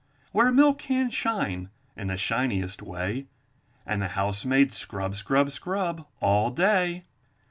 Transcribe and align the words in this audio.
Where 0.31 0.51
milk 0.51 0.79
cans 0.79 1.13
shine 1.13 1.69
in 1.95 2.07
the 2.07 2.17
shiniest 2.17 2.81
way, 2.81 3.27
And 3.85 4.01
the 4.01 4.07
housemaids 4.07 4.75
scrub, 4.75 5.15
scrub, 5.15 5.51
scrub 5.51 6.07
all 6.19 6.49
day. 6.49 7.05